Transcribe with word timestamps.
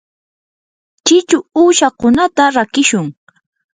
chichu 1.05 1.37
uushakunata 1.61 2.43
rakishun. 2.55 3.07